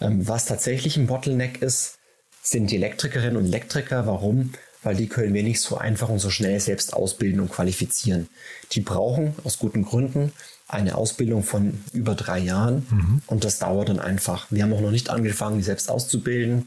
[0.00, 1.98] Ähm, was tatsächlich ein Bottleneck ist,
[2.42, 4.06] sind die Elektrikerinnen und Elektriker.
[4.06, 4.52] Warum?
[4.82, 8.28] weil die können wir nicht so einfach und so schnell selbst ausbilden und qualifizieren.
[8.72, 10.32] Die brauchen aus guten Gründen
[10.68, 13.22] eine Ausbildung von über drei Jahren mhm.
[13.26, 14.46] und das dauert dann einfach.
[14.50, 16.66] Wir haben auch noch nicht angefangen, die selbst auszubilden.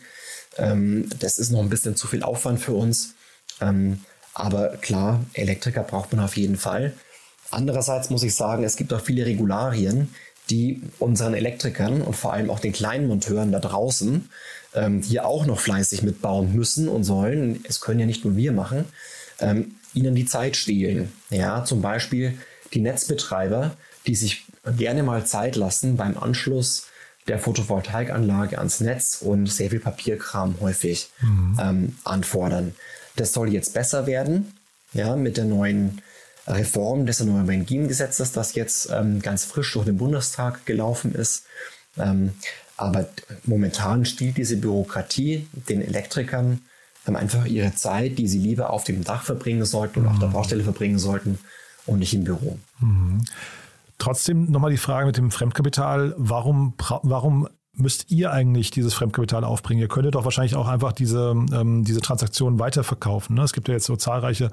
[0.58, 3.15] Ähm, das ist noch ein bisschen zu viel Aufwand für uns.
[3.62, 4.02] Ähm,
[4.34, 6.93] aber klar, Elektriker braucht man auf jeden Fall.
[7.51, 10.10] Andererseits muss ich sagen, es gibt auch viele Regularien,
[10.49, 14.29] die unseren Elektrikern und vor allem auch den kleinen Monteuren da draußen,
[14.73, 18.51] ähm, ja auch noch fleißig mitbauen müssen und sollen, es können ja nicht nur wir
[18.51, 18.86] machen,
[19.39, 21.12] ähm, ihnen die Zeit stehlen.
[21.29, 22.38] Ja, zum Beispiel
[22.73, 24.45] die Netzbetreiber, die sich
[24.77, 26.88] gerne mal Zeit lassen beim Anschluss
[27.27, 31.60] der Photovoltaikanlage ans Netz und sehr viel Papierkram häufig mhm.
[31.60, 32.75] ähm, anfordern.
[33.15, 34.53] Das soll jetzt besser werden,
[34.93, 36.01] ja, mit der neuen
[36.47, 41.45] Reform des erneuerbaren Energiengesetzes, das jetzt ähm, ganz frisch durch den Bundestag gelaufen ist.
[41.97, 42.34] Ähm,
[42.77, 43.08] aber
[43.45, 46.62] momentan stiehlt diese Bürokratie den Elektrikern
[47.08, 50.13] ähm, einfach ihre Zeit, die sie lieber auf dem Dach verbringen sollten oder mhm.
[50.15, 50.34] auf der mhm.
[50.34, 51.39] Baustelle verbringen sollten
[51.86, 52.60] und nicht im Büro.
[52.79, 53.23] Mhm.
[53.97, 56.13] Trotzdem nochmal die Frage mit dem Fremdkapital.
[56.17, 59.81] Warum, warum müsst ihr eigentlich dieses Fremdkapital aufbringen?
[59.81, 63.36] Ihr könntet doch wahrscheinlich auch einfach diese, ähm, diese Transaktionen weiterverkaufen.
[63.36, 63.43] Ne?
[63.43, 64.51] Es gibt ja jetzt so zahlreiche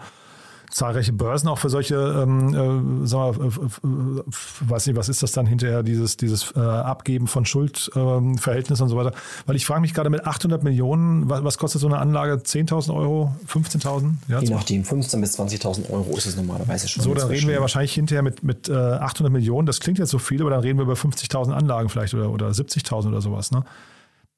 [0.72, 5.22] zahlreiche Börsen auch für solche, ähm, äh, sagen wir, äh, äh, weiß nicht, was ist
[5.22, 9.12] das dann hinterher, dieses, dieses äh, Abgeben von Schuldverhältnissen ähm, und so weiter.
[9.46, 12.34] Weil ich frage mich gerade mit 800 Millionen, was, was kostet so eine Anlage?
[12.34, 13.34] 10.000 Euro?
[13.46, 14.14] 15.000?
[14.28, 17.04] Ja, Je nachdem, 15.000 bis 20.000 Euro ist es normalerweise schon.
[17.04, 19.66] So, dann reden wir ja wahrscheinlich hinterher mit, mit äh, 800 Millionen.
[19.66, 22.48] Das klingt jetzt so viel, aber dann reden wir über 50.000 Anlagen vielleicht oder, oder
[22.48, 23.50] 70.000 oder sowas.
[23.50, 23.64] Ne?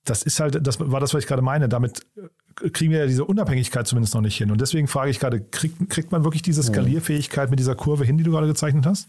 [0.04, 1.68] Das ist halt, das war das, was ich gerade meine.
[1.68, 2.02] Damit
[2.72, 4.50] kriegen wir ja diese Unabhängigkeit zumindest noch nicht hin.
[4.50, 8.18] Und deswegen frage ich gerade, kriegt, kriegt man wirklich diese Skalierfähigkeit mit dieser Kurve hin,
[8.18, 9.08] die du gerade gezeichnet hast?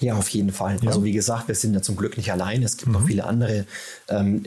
[0.00, 0.78] Ja, auf jeden Fall.
[0.80, 0.88] Ja.
[0.88, 2.62] Also wie gesagt, wir sind ja zum Glück nicht allein.
[2.62, 2.94] Es gibt mhm.
[2.94, 3.66] noch viele andere.
[4.08, 4.44] Ähm,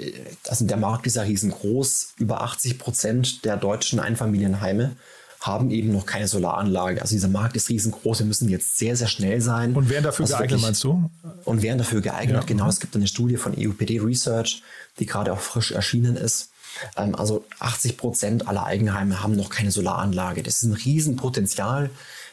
[0.48, 2.14] also der Markt ist ja riesengroß.
[2.18, 4.96] Über 80 Prozent der deutschen Einfamilienheime
[5.42, 7.02] haben eben noch keine Solaranlage.
[7.02, 8.20] Also dieser Markt ist riesengroß.
[8.20, 9.76] Wir müssen jetzt sehr, sehr schnell sein.
[9.76, 11.10] Und wären dafür also geeignet, wirklich, meinst du?
[11.46, 12.46] Und wären dafür geeignet, ja.
[12.46, 12.70] genau.
[12.70, 14.62] Es gibt eine Studie von EUPD Research,
[15.00, 16.50] die gerade auch frisch erschienen ist.
[16.96, 20.44] Ähm, also 80 Prozent aller Eigenheime haben noch keine Solaranlage.
[20.44, 21.90] Das ist ein Riesenpotenzial.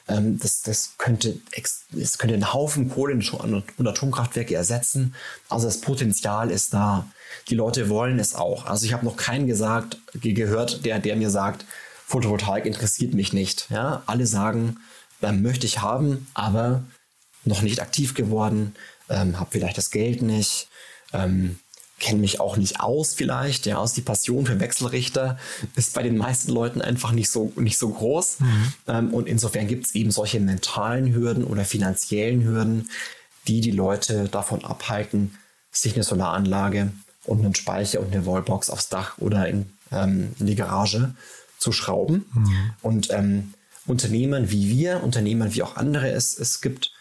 [0.07, 1.39] Ähm, das, das, könnte,
[1.93, 5.15] das könnte einen Haufen Kohle und Atomkraftwerke ersetzen.
[5.49, 7.07] Also das Potenzial ist da.
[7.49, 8.67] Die Leute wollen es auch.
[8.67, 11.65] Also ich habe noch keinen gesagt, gehört, der, der mir sagt,
[12.09, 13.67] Photovoltaik interessiert mich nicht.
[13.69, 14.79] Ja, alle sagen,
[15.21, 16.83] ähm, möchte ich haben, aber
[17.45, 18.75] noch nicht aktiv geworden,
[19.11, 20.69] ähm, habe vielleicht das Geld nicht,
[21.13, 21.59] ähm,
[22.01, 23.67] kenne mich auch nicht aus vielleicht.
[23.67, 25.39] Ja, aus die Passion für Wechselrichter
[25.77, 28.41] ist bei den meisten Leuten einfach nicht so, nicht so groß.
[28.41, 28.73] Mhm.
[28.87, 32.89] Ähm, und insofern gibt es eben solche mentalen Hürden oder finanziellen Hürden,
[33.49, 35.37] die die Leute davon abhalten,
[35.71, 36.91] sich eine Solaranlage
[37.25, 41.15] und einen Speicher und eine Wallbox aufs Dach oder in, ähm, in die Garage
[41.59, 42.25] zu schrauben.
[42.33, 42.71] Mhm.
[42.83, 43.55] Und ähm,
[43.87, 46.93] Unternehmen wie wir, Unternehmen wie auch andere es, es gibt,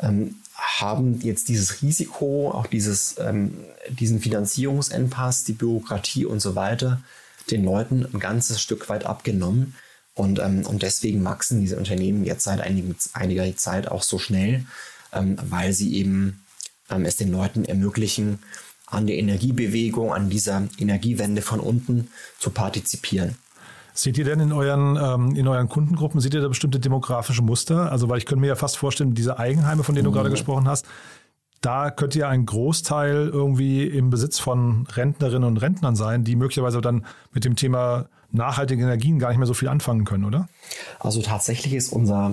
[0.00, 3.54] ähm, haben jetzt dieses Risiko, auch dieses, ähm,
[3.88, 7.02] diesen Finanzierungsengpass, die Bürokratie und so weiter,
[7.50, 9.74] den Leuten ein ganzes Stück weit abgenommen.
[10.14, 14.66] Und, ähm, und deswegen wachsen diese Unternehmen jetzt seit einigen, einiger Zeit auch so schnell,
[15.12, 16.44] ähm, weil sie eben
[16.90, 18.40] ähm, es den Leuten ermöglichen,
[18.86, 23.36] an der Energiebewegung, an dieser Energiewende von unten zu partizipieren.
[24.00, 27.92] Seht ihr denn in euren, ähm, in euren Kundengruppen, seht ihr da bestimmte demografische Muster?
[27.92, 30.32] Also, weil ich könnte mir ja fast vorstellen, diese Eigenheime, von denen du gerade mhm.
[30.32, 30.86] gesprochen hast,
[31.60, 36.80] da könnte ja ein Großteil irgendwie im Besitz von Rentnerinnen und Rentnern sein, die möglicherweise
[36.80, 40.48] dann mit dem Thema nachhaltige Energien gar nicht mehr so viel anfangen können, oder?
[40.98, 42.32] Also tatsächlich ist unser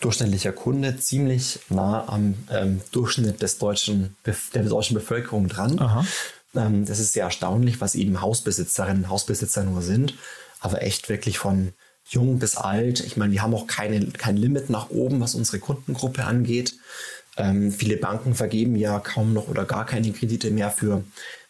[0.00, 4.16] durchschnittlicher Kunde ziemlich nah am ähm, Durchschnitt des deutschen,
[4.54, 6.06] der deutschen Bevölkerung dran.
[6.54, 10.14] Ähm, das ist sehr erstaunlich, was eben Hausbesitzerinnen und Hausbesitzer nur sind
[10.64, 11.72] aber echt wirklich von
[12.08, 13.00] jung bis alt.
[13.00, 16.74] Ich meine, wir haben auch keine, kein Limit nach oben, was unsere Kundengruppe angeht.
[17.36, 21.04] Ähm, viele Banken vergeben ja kaum noch oder gar keine Kredite mehr für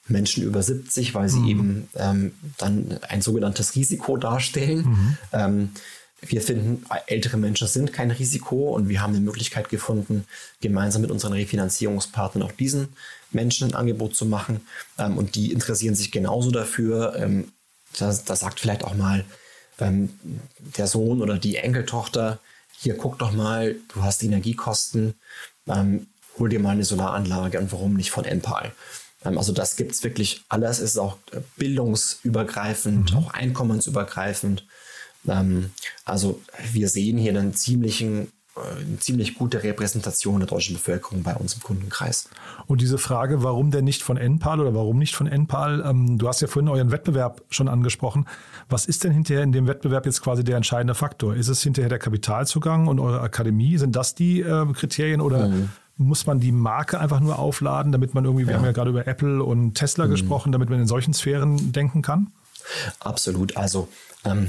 [0.09, 1.49] Menschen über 70, weil sie mhm.
[1.49, 4.79] eben ähm, dann ein sogenanntes Risiko darstellen.
[4.79, 5.19] Mhm.
[5.33, 5.71] Ähm,
[6.21, 10.25] wir finden, ältere Menschen sind kein Risiko und wir haben eine Möglichkeit gefunden,
[10.61, 12.89] gemeinsam mit unseren Refinanzierungspartnern auch diesen
[13.31, 14.63] Menschen ein Angebot zu machen.
[14.99, 17.53] Ähm, und die interessieren sich genauso dafür, ähm,
[17.99, 19.25] da, da sagt vielleicht auch mal
[19.81, 20.19] ähm,
[20.77, 22.39] der Sohn oder die Enkeltochter,
[22.79, 25.15] hier guck doch mal, du hast Energiekosten,
[25.67, 26.07] ähm,
[26.39, 28.73] hol dir mal eine Solaranlage und warum nicht von Enpal.
[29.25, 31.19] Ähm, also das gibt es wirklich alles, ist auch
[31.57, 33.19] bildungsübergreifend, mhm.
[33.19, 34.67] auch einkommensübergreifend.
[35.27, 35.71] Ähm,
[36.05, 36.41] also
[36.73, 41.63] wir sehen hier einen ziemlichen eine ziemlich gute Repräsentation der deutschen Bevölkerung bei uns im
[41.63, 42.29] Kundenkreis.
[42.67, 45.83] Und diese Frage, warum denn nicht von NPAL oder warum nicht von NPAL?
[45.85, 48.27] Ähm, du hast ja vorhin euren Wettbewerb schon angesprochen.
[48.69, 51.35] Was ist denn hinterher in dem Wettbewerb jetzt quasi der entscheidende Faktor?
[51.35, 53.77] Ist es hinterher der Kapitalzugang und eure Akademie?
[53.77, 55.71] Sind das die äh, Kriterien oder mhm.
[55.97, 59.09] muss man die Marke einfach nur aufladen, damit man irgendwie, wir haben ja gerade über
[59.09, 60.11] Apple und Tesla mhm.
[60.11, 62.29] gesprochen, damit man in solchen Sphären denken kann?
[63.01, 63.57] Absolut.
[63.57, 63.89] Also
[64.25, 64.49] ähm,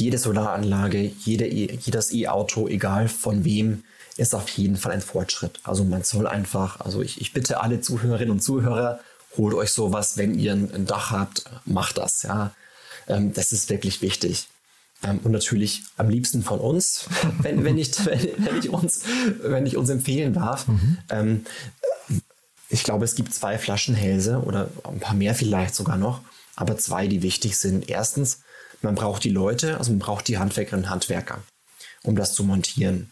[0.00, 3.84] jede Solaranlage, jede, e, jedes E-Auto, egal von wem,
[4.16, 5.60] ist auf jeden Fall ein Fortschritt.
[5.62, 9.00] Also man soll einfach, also ich, ich bitte alle Zuhörerinnen und Zuhörer,
[9.36, 12.52] holt euch sowas, wenn ihr ein Dach habt, macht das, ja.
[13.08, 14.48] Ähm, das ist wirklich wichtig.
[15.02, 17.06] Ähm, und natürlich am liebsten von uns,
[17.42, 19.02] wenn, wenn, ich, wenn, wenn, ich, uns,
[19.42, 20.66] wenn ich uns empfehlen darf.
[20.68, 20.98] Mhm.
[21.08, 21.46] Ähm,
[22.68, 26.20] ich glaube, es gibt zwei Flaschenhälse oder ein paar mehr vielleicht sogar noch,
[26.56, 27.88] aber zwei, die wichtig sind.
[27.88, 28.40] Erstens,
[28.82, 31.42] man braucht die Leute, also man braucht die Handwerkerinnen und Handwerker,
[32.02, 33.10] um das zu montieren.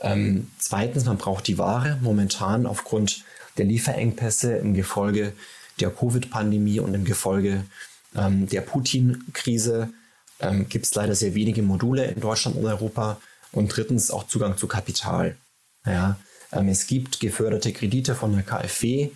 [0.00, 1.98] Ähm, zweitens, man braucht die Ware.
[2.02, 3.24] Momentan aufgrund
[3.56, 5.32] der Lieferengpässe im Gefolge
[5.80, 7.64] der Covid-Pandemie und im Gefolge
[8.14, 9.90] ähm, der Putin-Krise
[10.40, 13.20] ähm, gibt es leider sehr wenige Module in Deutschland und Europa.
[13.52, 15.36] Und drittens auch Zugang zu Kapital.
[15.86, 16.18] Ja,
[16.52, 19.10] ähm, es gibt geförderte Kredite von der KfW.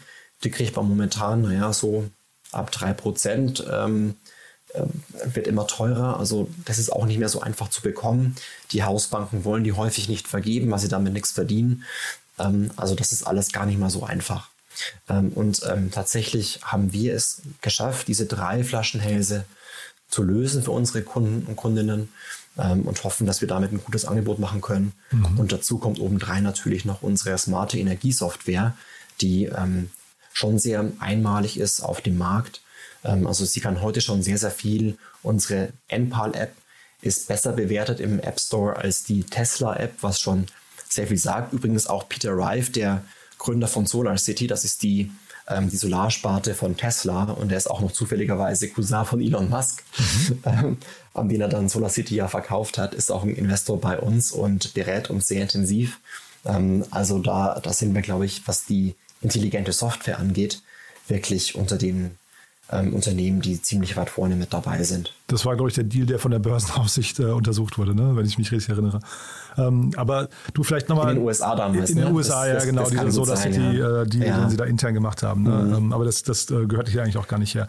[0.44, 2.08] Die kriegt man momentan, naja, so
[2.52, 3.66] ab 3 Prozent.
[3.70, 4.14] Ähm,
[4.74, 5.02] ähm,
[5.34, 6.18] wird immer teurer.
[6.18, 8.36] Also das ist auch nicht mehr so einfach zu bekommen.
[8.72, 11.84] Die Hausbanken wollen die häufig nicht vergeben, weil sie damit nichts verdienen.
[12.38, 14.48] Ähm, also das ist alles gar nicht mal so einfach.
[15.08, 19.44] Ähm, und tatsächlich haben wir es geschafft, diese drei Flaschenhälse
[20.08, 22.08] zu lösen für unsere Kunden und Kundinnen
[22.56, 24.92] und hoffen, dass wir damit ein gutes Angebot machen können.
[25.12, 25.38] Mhm.
[25.38, 28.74] Und dazu kommt obendrein natürlich noch unsere smarte Energiesoftware,
[29.20, 29.48] die
[30.32, 32.67] schon sehr einmalig ist auf dem Markt ähm,
[33.02, 34.98] also sie kann heute schon sehr, sehr viel.
[35.22, 36.52] Unsere NPAL-App
[37.00, 40.46] ist besser bewertet im App Store als die Tesla-App, was schon
[40.88, 41.52] sehr viel sagt.
[41.52, 43.04] Übrigens auch Peter Rive, der
[43.38, 45.12] Gründer von Solar City, das ist die,
[45.46, 49.84] ähm, die Solarsparte von Tesla und der ist auch noch zufälligerweise Cousin von Elon Musk,
[49.98, 50.38] mhm.
[50.44, 50.76] ähm,
[51.14, 54.32] an den er dann Solar City ja verkauft hat, ist auch ein Investor bei uns
[54.32, 56.00] und berät uns sehr intensiv.
[56.44, 60.62] Ähm, also da, da sind wir, glaube ich, was die intelligente Software angeht,
[61.06, 62.17] wirklich unter den
[62.70, 65.14] ähm, Unternehmen, die ziemlich weit vorne mit dabei sind.
[65.26, 68.16] Das war, glaube ich, der Deal, der von der Börsenaufsicht äh, untersucht wurde, ne?
[68.16, 69.00] wenn ich mich richtig erinnere.
[69.56, 71.10] Ähm, aber du vielleicht nochmal.
[71.10, 71.90] In den USA damals.
[71.90, 72.14] In den ne?
[72.14, 72.82] USA, das, ja, das, genau.
[72.82, 74.04] Das diese Solar City, ja.
[74.04, 74.40] die, ja.
[74.40, 75.42] den sie da intern gemacht haben.
[75.42, 75.50] Ne?
[75.50, 75.74] Mhm.
[75.74, 77.68] Ähm, aber das, das äh, gehört hier eigentlich auch gar nicht her.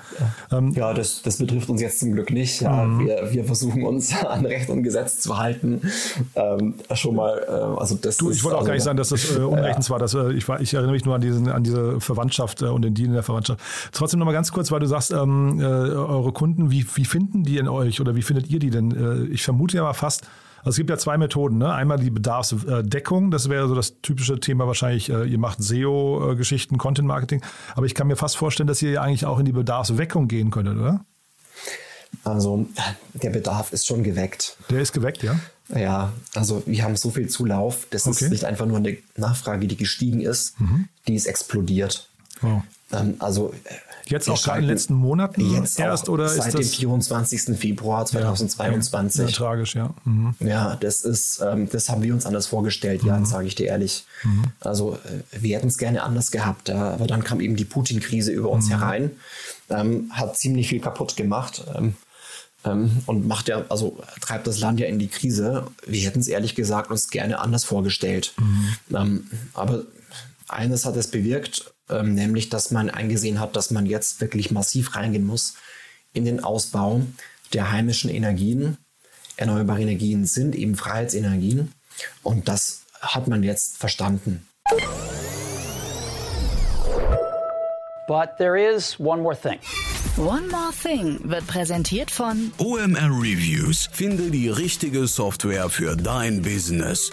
[0.51, 2.61] Ähm, ja, das, das betrifft uns jetzt zum Glück nicht.
[2.61, 3.07] Ja, mhm.
[3.07, 5.81] wir, wir versuchen uns an Recht und Gesetz zu halten.
[6.35, 8.17] Ähm, schon mal, äh, also das.
[8.17, 9.99] Du, ich wollte auch also, gar nicht sagen, dass das äh, unrechtens war.
[9.99, 10.59] Dass, äh, ich, war.
[10.61, 13.23] Ich erinnere mich nur an, diesen, an diese Verwandtschaft äh, und den Deal in der
[13.23, 13.59] Verwandtschaft.
[13.91, 17.57] Trotzdem nochmal ganz kurz, weil du sagst, ähm, äh, eure Kunden, wie, wie finden die
[17.57, 19.29] in euch oder wie findet ihr die denn?
[19.31, 20.23] ich vermute ja mal fast,
[20.59, 21.57] also es gibt ja zwei Methoden.
[21.57, 21.73] Ne?
[21.73, 27.41] Einmal die Bedarfsdeckung, das wäre so das typische Thema wahrscheinlich, äh, ihr macht SEO-Geschichten, Content-Marketing.
[27.75, 30.51] Aber ich kann mir fast vorstellen, dass ihr ja eigentlich auch in die Bedarfsweckung gehen
[30.51, 31.05] könntet, oder?
[32.23, 32.65] Also
[33.13, 34.57] der Bedarf ist schon geweckt.
[34.69, 35.39] Der ist geweckt, ja?
[35.75, 37.85] Ja, also wir haben so viel Zulauf.
[37.91, 38.25] Das okay.
[38.25, 40.87] ist nicht einfach nur eine Nachfrage, die gestiegen ist, mhm.
[41.07, 42.09] die ist explodiert.
[42.41, 42.63] Wow.
[42.91, 43.53] Ähm, also
[44.09, 47.57] Jetzt auch gerade in den letzten Monaten jetzt erst oder seit dem 24.
[47.57, 49.21] Februar 2022.
[49.21, 49.93] Ja, ja, tragisch, ja.
[50.05, 50.35] Mhm.
[50.39, 53.09] Ja, das ist, ähm, das haben wir uns anders vorgestellt, mhm.
[53.09, 54.05] ja, sage ich dir ehrlich.
[54.23, 54.43] Mhm.
[54.59, 58.49] Also äh, wir hätten es gerne anders gehabt, aber dann kam eben die Putin-Krise über
[58.49, 58.69] uns mhm.
[58.71, 59.11] herein,
[59.69, 61.63] ähm, hat ziemlich viel kaputt gemacht.
[61.75, 61.93] Ähm,
[62.65, 65.67] ähm, und macht ja, also treibt das Land ja in die Krise.
[65.85, 68.33] Wir hätten es ehrlich gesagt uns gerne anders vorgestellt.
[68.37, 68.95] Mhm.
[68.95, 69.83] Ähm, aber
[70.47, 74.95] eines hat es bewirkt, ähm, nämlich dass man eingesehen hat, dass man jetzt wirklich massiv
[74.95, 75.55] reingehen muss
[76.13, 77.01] in den Ausbau
[77.53, 78.77] der heimischen Energien.
[79.37, 81.73] Erneuerbare Energien sind eben Freiheitsenergien
[82.23, 84.45] und das hat man jetzt verstanden.
[88.07, 89.59] But there is one more thing.
[90.17, 93.87] One More Thing wird präsentiert von OMR Reviews.
[93.93, 97.09] Finde die richtige Software für dein Business.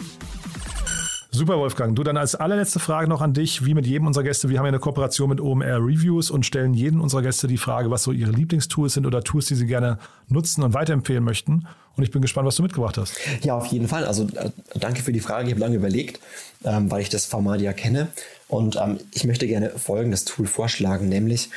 [1.37, 1.94] Super, Wolfgang.
[1.94, 4.49] Du dann als allerletzte Frage noch an dich, wie mit jedem unserer Gäste.
[4.49, 7.90] Wir haben ja eine Kooperation mit OMR Reviews und stellen jedem unserer Gäste die Frage,
[7.90, 11.66] was so ihre Lieblingstools sind oder Tools, die sie gerne nutzen und weiterempfehlen möchten.
[11.94, 13.20] Und ich bin gespannt, was du mitgebracht hast.
[13.42, 14.07] Ja, auf jeden Fall.
[14.07, 15.49] Also äh, danke für die Frage.
[15.49, 16.20] Ich habe lange überlegt,
[16.64, 18.09] ähm, weil ich das Format ja kenne.
[18.49, 21.51] Und ähm, ich möchte gerne folgendes Tool vorschlagen, nämlich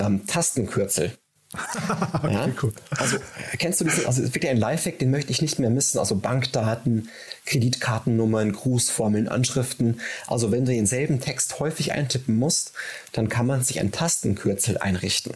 [0.00, 1.12] ähm, Tastenkürzel.
[2.22, 2.48] okay, ja?
[2.62, 2.72] cool.
[2.90, 3.16] Also
[3.58, 5.98] kennst du diesen, also wirklich ein Lifehack, den möchte ich nicht mehr missen.
[5.98, 7.08] Also Bankdaten,
[7.46, 10.00] Kreditkartennummern, Grußformeln, Anschriften.
[10.26, 12.72] Also wenn du denselben Text häufig eintippen musst,
[13.12, 15.32] dann kann man sich ein Tastenkürzel einrichten.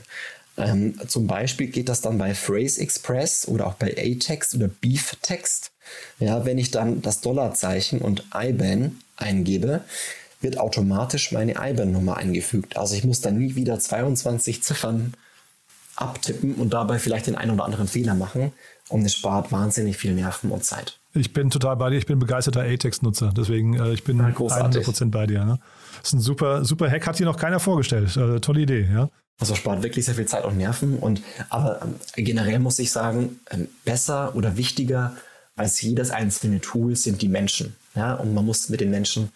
[0.58, 5.16] Ähm, zum Beispiel geht das dann bei Phrase Express oder auch bei A-Text oder Beef
[5.22, 5.70] Text.
[6.18, 9.82] Ja, wenn ich dann das Dollarzeichen und IBAN eingebe,
[10.42, 12.76] wird automatisch meine IBAN-Nummer eingefügt.
[12.76, 15.14] Also ich muss dann nie wieder 22 Ziffern
[15.96, 18.52] abtippen und dabei vielleicht den einen oder anderen Fehler machen.
[18.88, 20.98] Und es spart wahnsinnig viel Nerven und Zeit.
[21.14, 21.98] Ich bin total bei dir.
[21.98, 23.32] Ich bin begeisterter ATEX-Nutzer.
[23.36, 25.44] Deswegen, äh, ich bin ja, 100% bei dir.
[25.44, 25.58] Ne?
[25.98, 27.06] Das ist ein super, super Hack.
[27.06, 28.16] Hat hier noch keiner vorgestellt.
[28.16, 29.08] Äh, tolle Idee, ja.
[29.38, 30.98] Also spart wirklich sehr viel Zeit und Nerven.
[30.98, 35.16] Und, aber ähm, generell muss ich sagen, ähm, besser oder wichtiger
[35.56, 37.76] als jedes einzelne Tool sind die Menschen.
[37.94, 38.14] Ja?
[38.14, 39.32] Und man muss mit den Menschen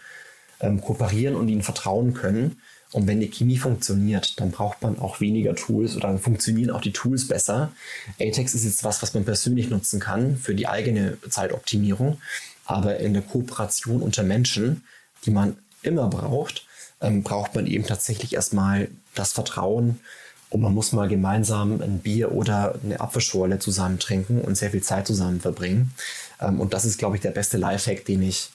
[0.61, 2.61] ähm, kooperieren und ihnen vertrauen können.
[2.93, 6.81] Und wenn die Chemie funktioniert, dann braucht man auch weniger Tools oder dann funktionieren auch
[6.81, 7.73] die Tools besser.
[8.21, 12.19] Atex ist jetzt was, was man persönlich nutzen kann für die eigene Zeitoptimierung.
[12.65, 14.85] Aber in der Kooperation unter Menschen,
[15.25, 16.67] die man immer braucht,
[17.01, 20.01] ähm, braucht man eben tatsächlich erstmal das Vertrauen
[20.49, 24.83] und man muss mal gemeinsam ein Bier oder eine Apfelschorle zusammen trinken und sehr viel
[24.83, 25.93] Zeit zusammen verbringen.
[26.41, 28.51] Ähm, und das ist, glaube ich, der beste Lifehack, den ich,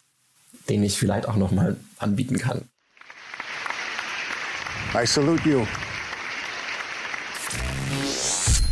[0.69, 2.63] den ich vielleicht auch nochmal anbieten kann.
[4.93, 5.65] I salute you.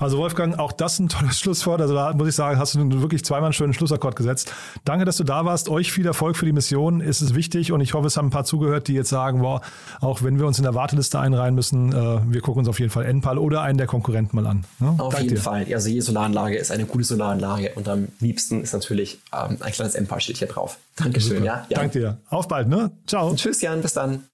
[0.00, 1.80] Also Wolfgang, auch das ein tolles Schlusswort.
[1.80, 4.52] Also da muss ich sagen, hast du wirklich zweimal einen schönen Schlussakkord gesetzt.
[4.84, 5.68] Danke, dass du da warst.
[5.68, 7.02] Euch viel Erfolg für die Mission.
[7.02, 9.60] Es ist wichtig und ich hoffe, es haben ein paar zugehört, die jetzt sagen, boah,
[10.00, 12.90] auch wenn wir uns in der Warteliste einreihen müssen, äh, wir gucken uns auf jeden
[12.90, 14.64] Fall NPAL oder einen der Konkurrenten mal an.
[14.78, 14.94] Ne?
[14.98, 15.42] Auf Dank jeden dir.
[15.42, 15.66] Fall.
[15.72, 19.94] Also jede Solaranlage ist eine gute Solaranlage und am liebsten ist natürlich ähm, ein kleines
[19.94, 20.78] NPAL-Schild hier drauf.
[20.96, 21.44] Dankeschön.
[21.44, 21.78] Ja, ja.
[21.78, 22.18] Danke dir.
[22.30, 22.90] Auf bald, ne?
[23.06, 23.34] Ciao.
[23.34, 23.82] Tschüss, Jan.
[23.82, 24.24] Bis dann.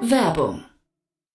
[0.00, 0.62] Werbung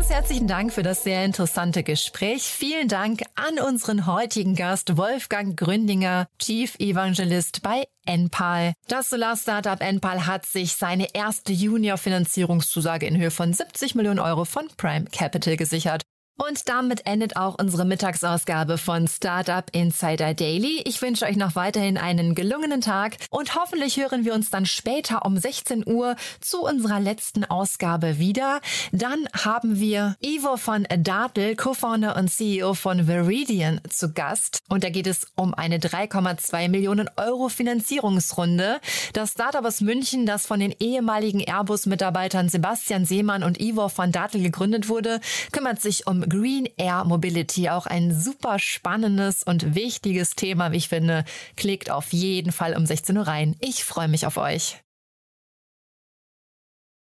[0.00, 2.44] Ganz herzlichen Dank für das sehr interessante Gespräch.
[2.44, 8.72] Vielen Dank an unseren heutigen Gast Wolfgang Gründinger, Chief Evangelist bei Enpal.
[8.88, 14.68] Das Solar-Startup Enpal hat sich seine erste Junior-Finanzierungszusage in Höhe von 70 Millionen Euro von
[14.78, 16.02] Prime Capital gesichert.
[16.48, 20.82] Und damit endet auch unsere Mittagsausgabe von Startup Insider Daily.
[20.86, 25.26] Ich wünsche euch noch weiterhin einen gelungenen Tag und hoffentlich hören wir uns dann später
[25.26, 28.62] um 16 Uhr zu unserer letzten Ausgabe wieder.
[28.90, 34.60] Dann haben wir Ivo von Dartel, Co-Founder und CEO von Veridian, zu Gast.
[34.70, 38.80] Und da geht es um eine 3,2 Millionen Euro Finanzierungsrunde.
[39.12, 44.42] Das Startup aus München, das von den ehemaligen Airbus-Mitarbeitern Sebastian Seemann und Ivo von Dartel
[44.42, 45.20] gegründet wurde,
[45.52, 50.88] kümmert sich um Green Air Mobility, auch ein super spannendes und wichtiges Thema, wie ich
[50.88, 51.26] finde.
[51.56, 53.56] Klickt auf jeden Fall um 16 Uhr rein.
[53.60, 54.78] Ich freue mich auf euch.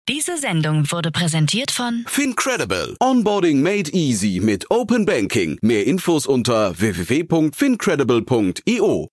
[0.10, 2.98] Diese Sendung wurde präsentiert von Fincredible.
[3.00, 5.58] Onboarding made easy mit Open Banking.
[5.62, 9.13] Mehr Infos unter www.fincredible.io.